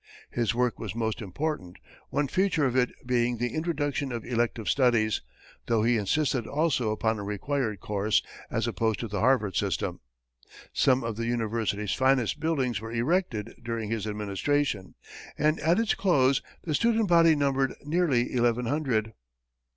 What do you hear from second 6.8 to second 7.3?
upon a